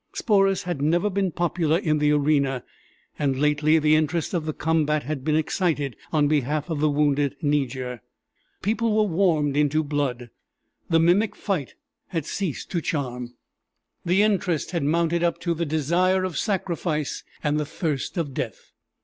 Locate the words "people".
8.63-8.97